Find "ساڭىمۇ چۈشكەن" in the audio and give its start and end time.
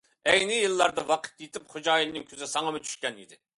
2.57-3.25